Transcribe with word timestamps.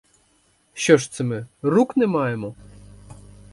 Що 0.73 0.97
ж 0.97 1.11
це 1.11 1.23
ми— 1.23 1.45
рук 1.61 1.97
не 1.97 2.07
маємо? 2.07 2.55